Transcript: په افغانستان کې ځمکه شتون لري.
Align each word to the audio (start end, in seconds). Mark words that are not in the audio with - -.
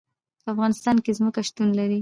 په 0.43 0.47
افغانستان 0.53 0.95
کې 1.03 1.11
ځمکه 1.19 1.39
شتون 1.47 1.69
لري. 1.77 1.89